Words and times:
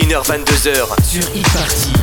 21h22h 0.00 1.04
sur 1.04 1.22
e-party. 1.36 1.99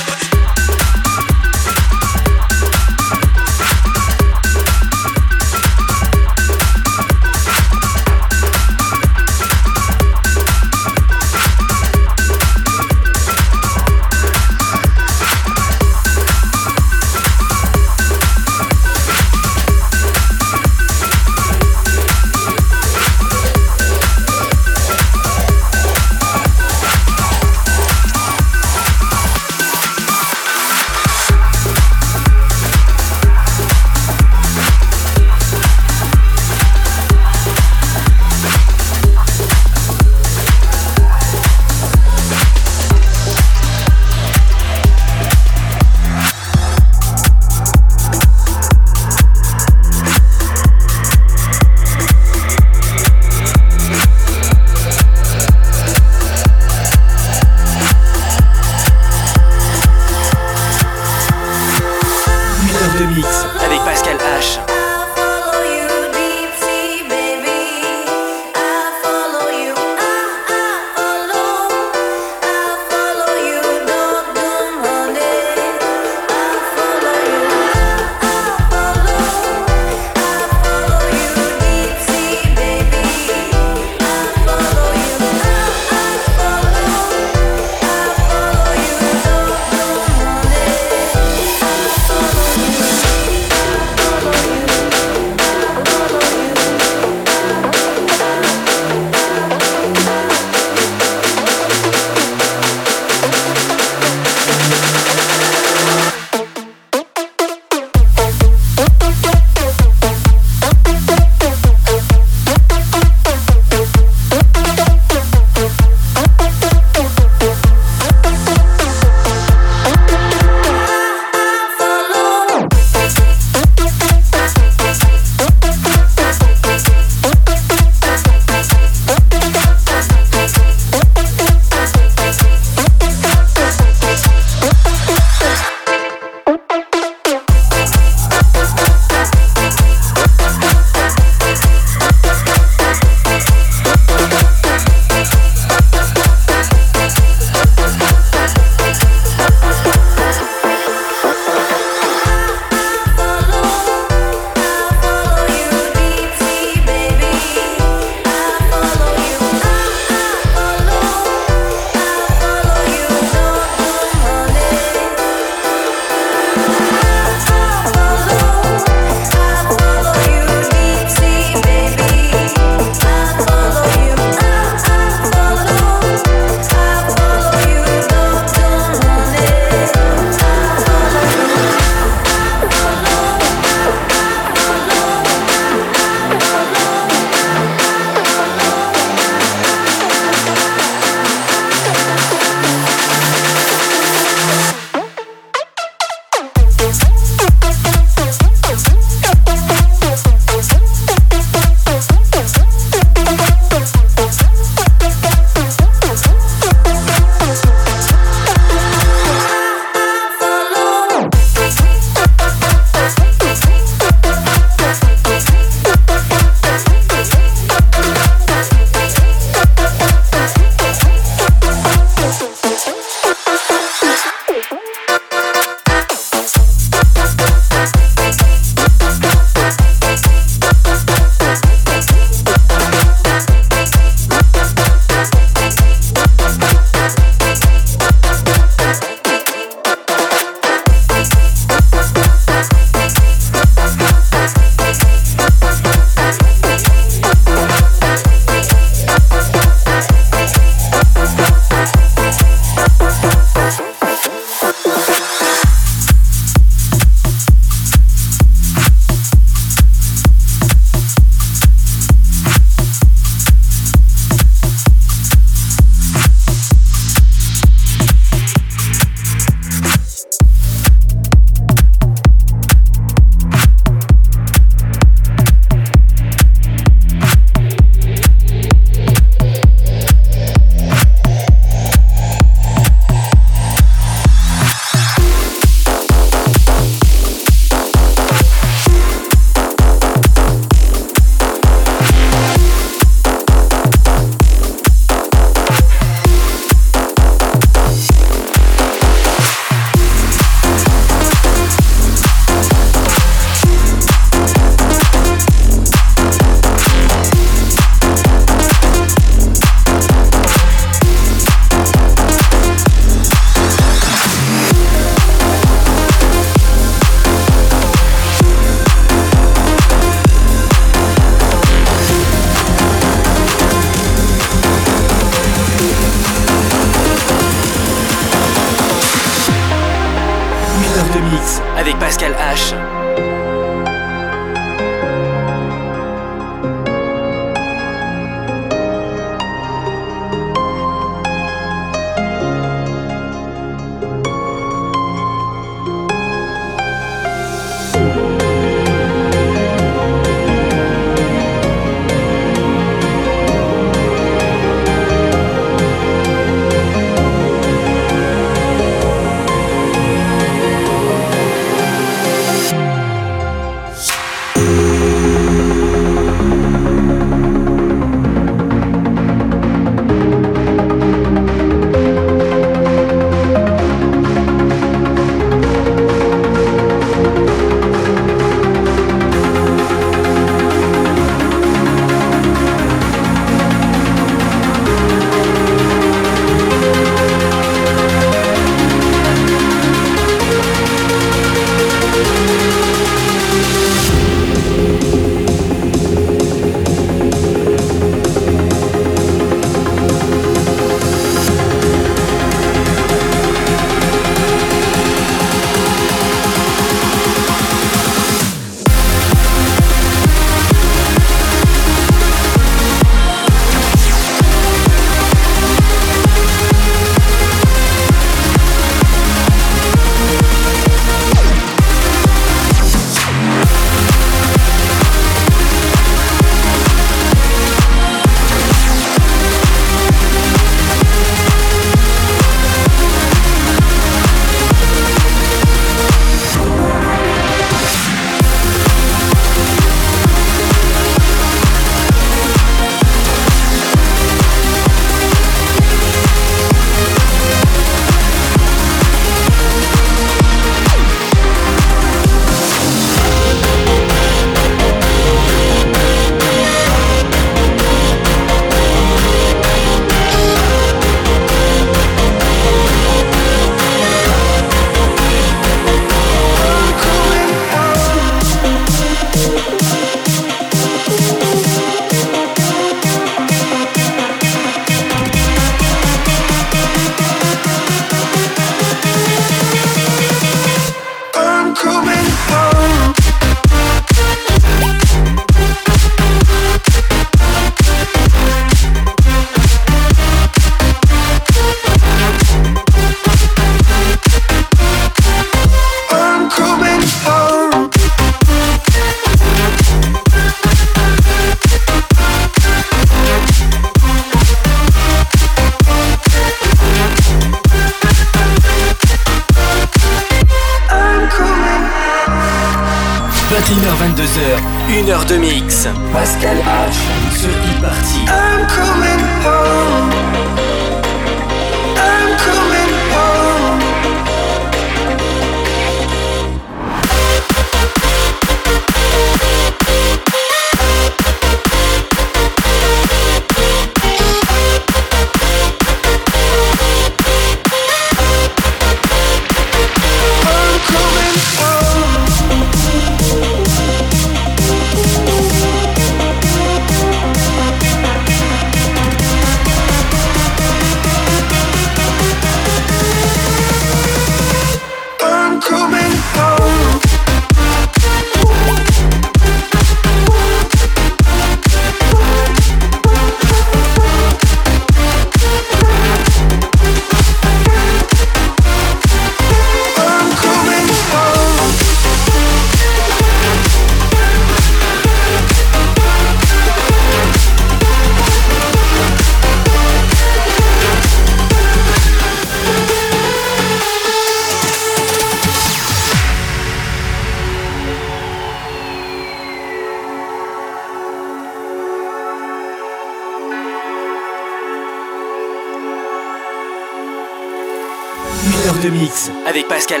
Avec 599.51 599.67
Pascal 599.67 600.00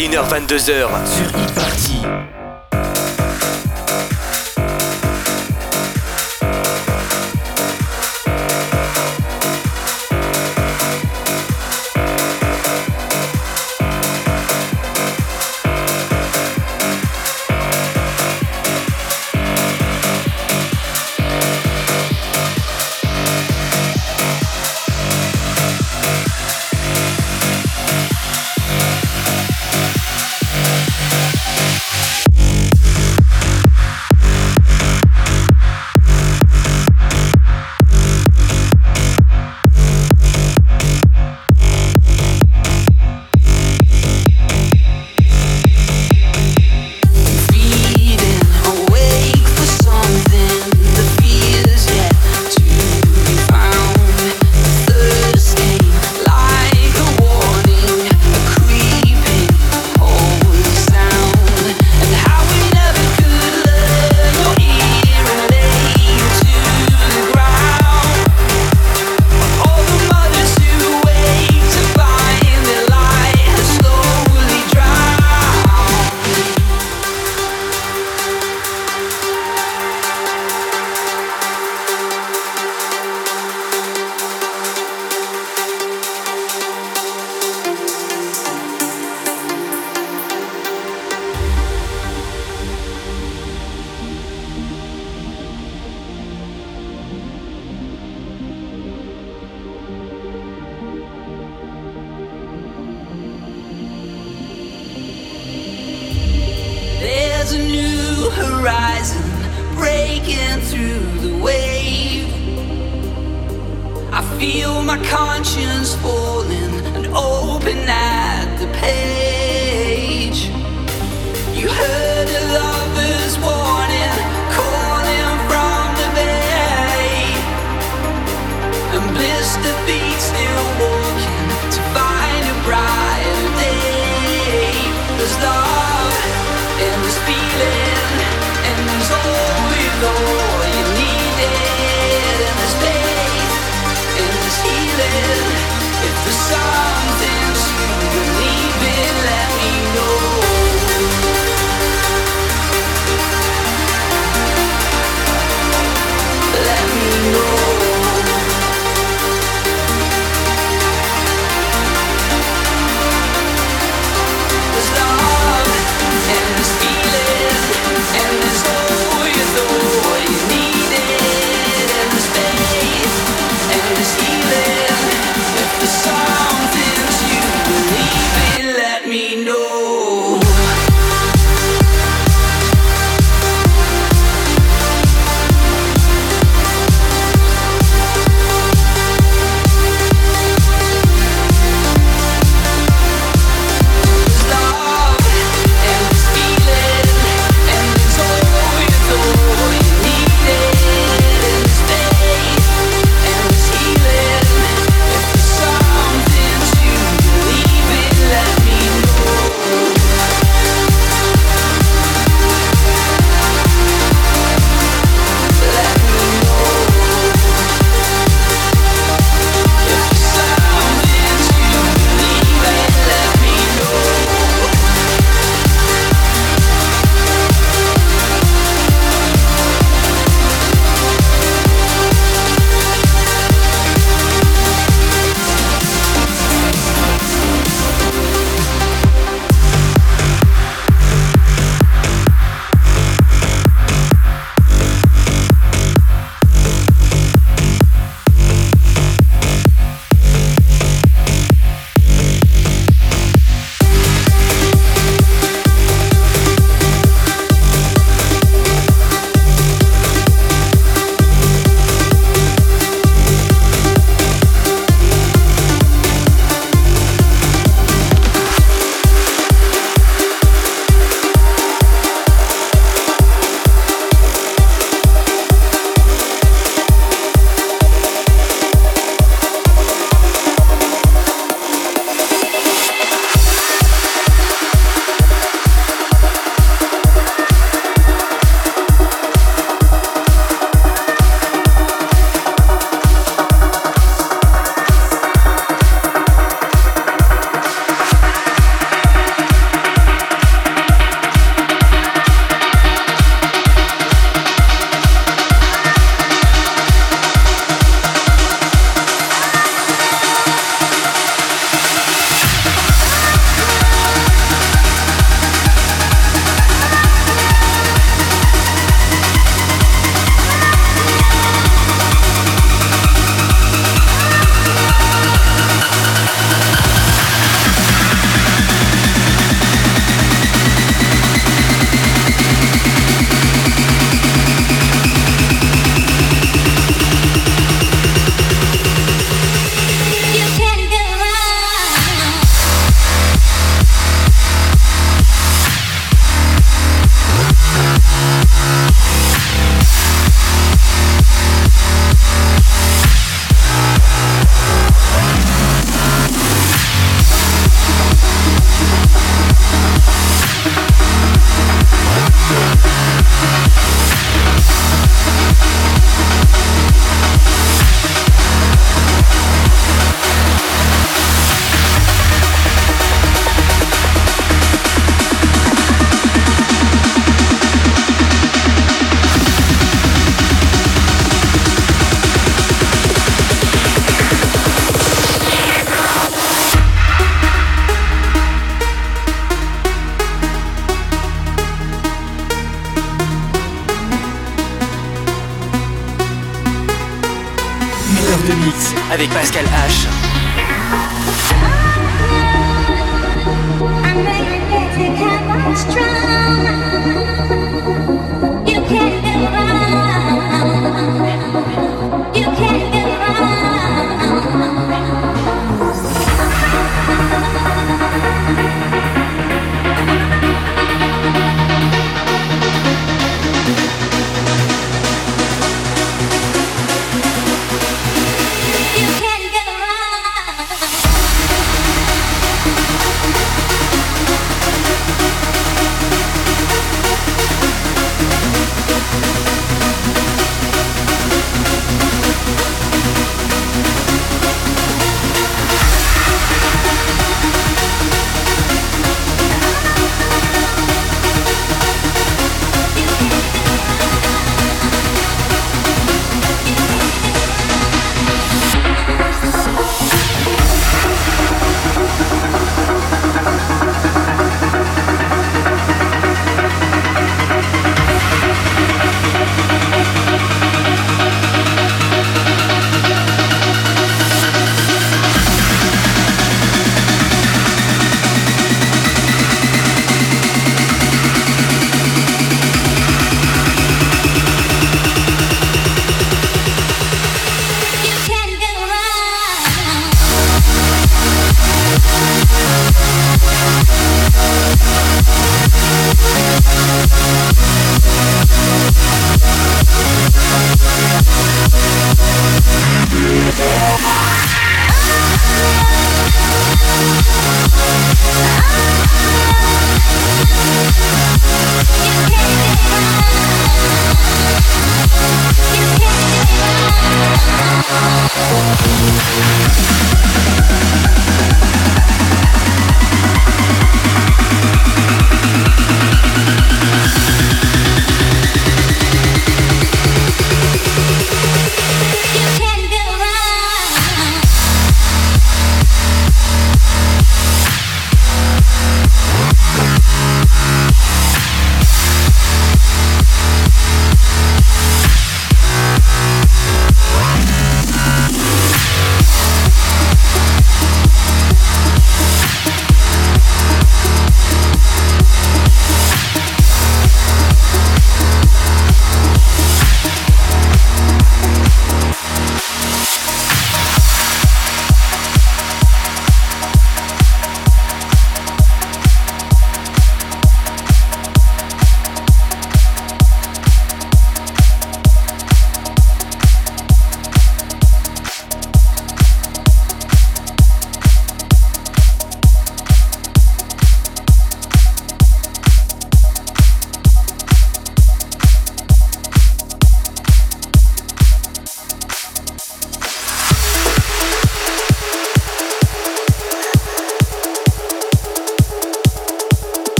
21h22h. 0.00 0.88
Sur 1.04 1.49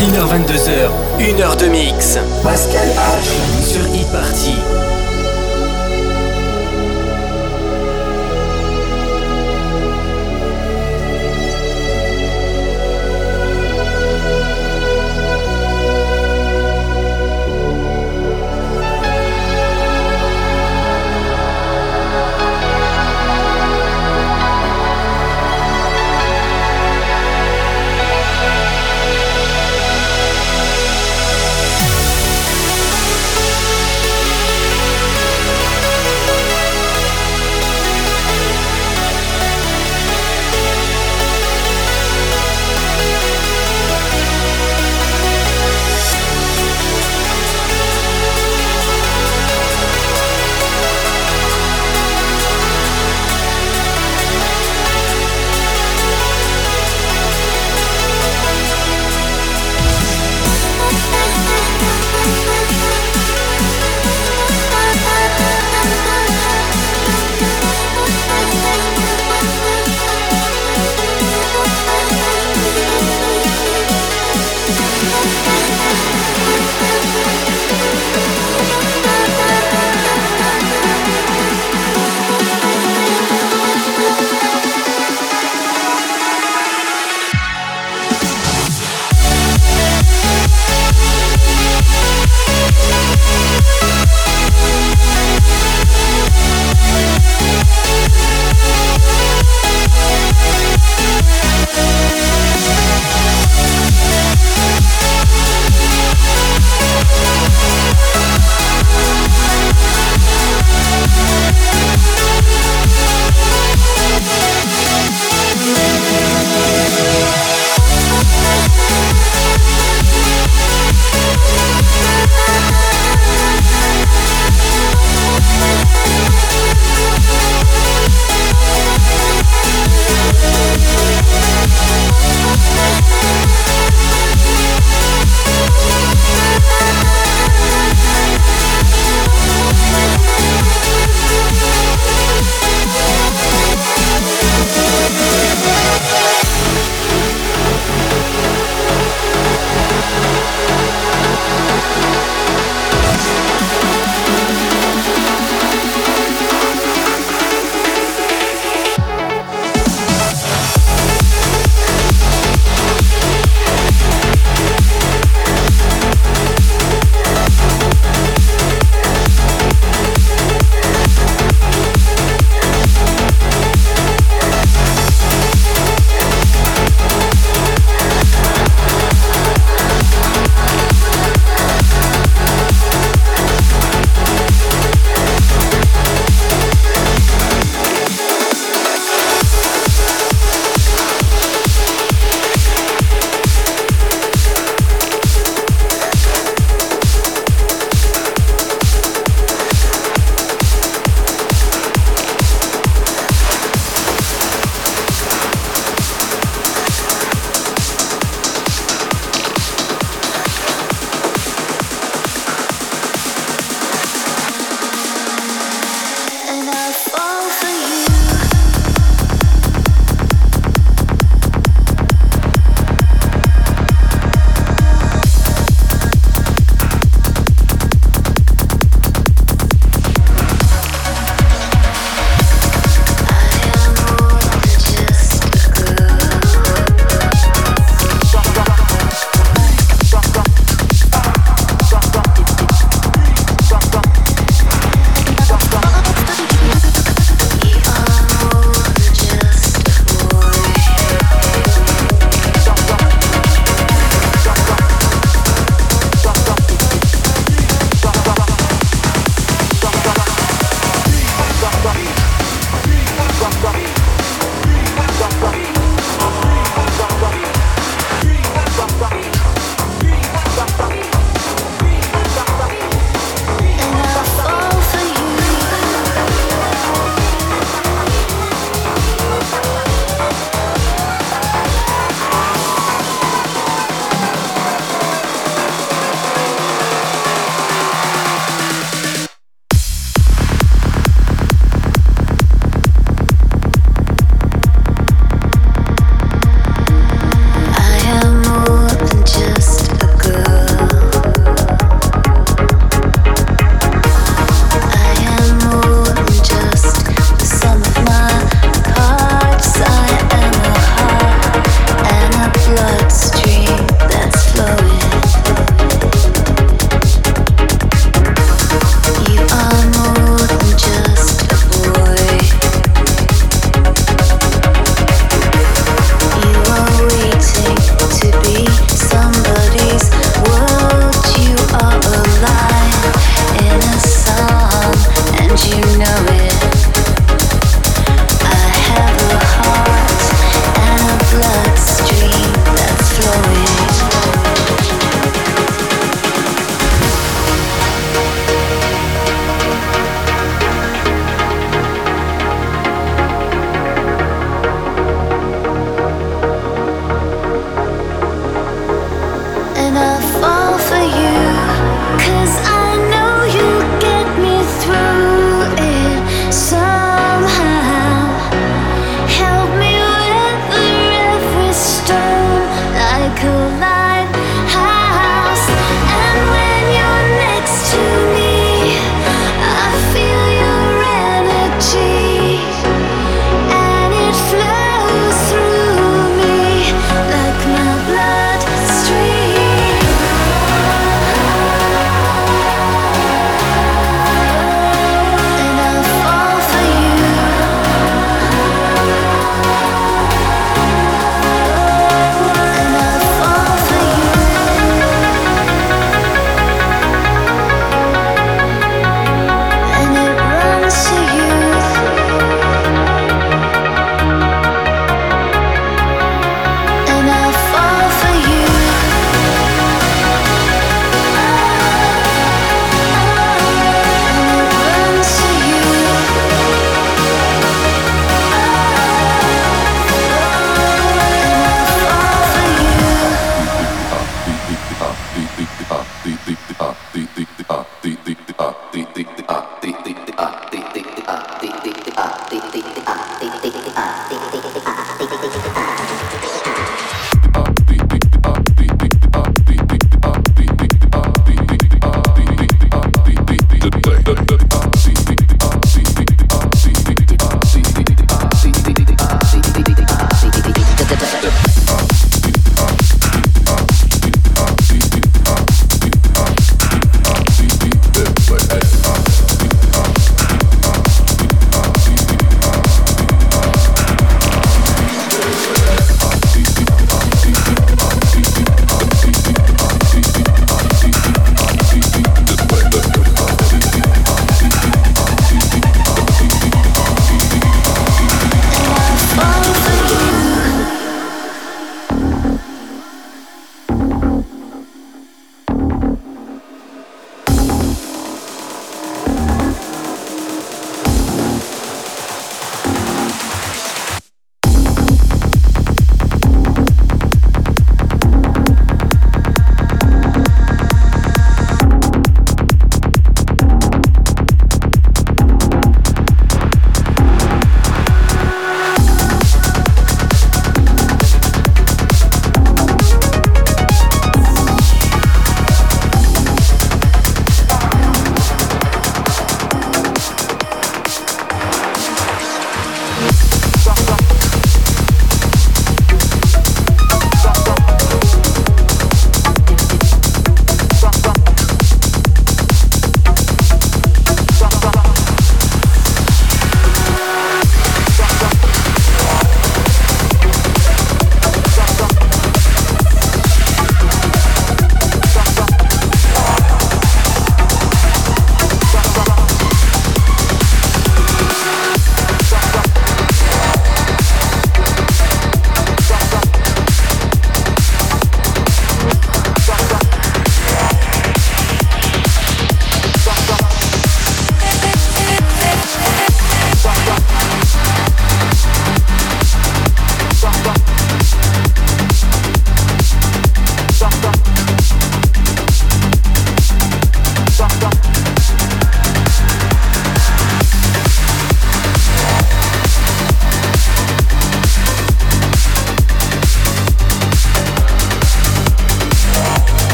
21h, 0.00 0.28
22h, 0.28 0.90
1 1.18 1.40
heure 1.40 1.56
de 1.56 1.66
mix. 1.66 2.18
Pascal 2.42 2.88
H. 2.88 3.62
Sur 3.62 3.84
e-party. 3.94 4.69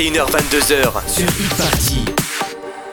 Le 0.00 0.04
Before 0.04 0.28
avec 0.28 0.28
Pascal 0.28 0.28
H. 0.28 0.28
21h, 0.28 0.30
22h. 0.30 1.08
Sur 1.08 1.24
Hit 1.24 1.28
Party. 1.28 1.37